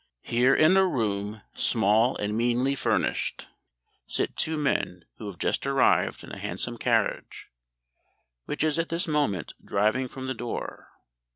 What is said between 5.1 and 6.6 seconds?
who have just arrived in a